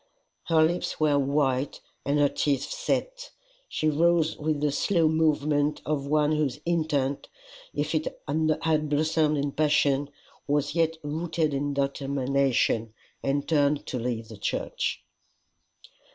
[0.45, 3.29] Her lips were white, and her teeth set.
[3.69, 7.29] She rose with the slow movement of one whose intent,
[7.71, 10.09] if it had blossomed in passion,
[10.47, 15.03] was yet rooted in determination, and turned to leave the church.